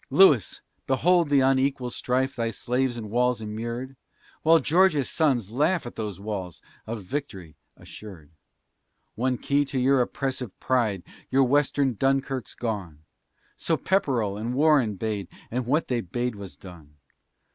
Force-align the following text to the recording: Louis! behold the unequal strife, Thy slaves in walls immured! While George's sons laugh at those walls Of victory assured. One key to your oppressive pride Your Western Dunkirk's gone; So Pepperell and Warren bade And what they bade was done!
Louis! 0.09 0.61
behold 0.87 1.29
the 1.29 1.41
unequal 1.41 1.91
strife, 1.91 2.35
Thy 2.35 2.49
slaves 2.49 2.97
in 2.97 3.11
walls 3.11 3.39
immured! 3.39 3.95
While 4.41 4.57
George's 4.57 5.11
sons 5.11 5.51
laugh 5.51 5.85
at 5.85 5.93
those 5.95 6.19
walls 6.19 6.59
Of 6.87 7.03
victory 7.03 7.55
assured. 7.77 8.31
One 9.13 9.37
key 9.37 9.63
to 9.65 9.77
your 9.77 10.01
oppressive 10.01 10.59
pride 10.59 11.03
Your 11.29 11.43
Western 11.43 11.93
Dunkirk's 11.93 12.55
gone; 12.55 13.03
So 13.57 13.77
Pepperell 13.77 14.37
and 14.37 14.55
Warren 14.55 14.95
bade 14.95 15.27
And 15.51 15.67
what 15.67 15.87
they 15.87 16.01
bade 16.01 16.33
was 16.33 16.55
done! 16.57 16.95